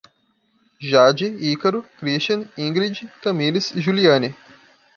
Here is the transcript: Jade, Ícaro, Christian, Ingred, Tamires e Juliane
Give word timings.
Jade, 0.79 1.27
Ícaro, 1.49 1.83
Christian, 1.99 2.49
Ingred, 2.57 3.07
Tamires 3.21 3.69
e 3.75 3.79
Juliane 3.79 4.35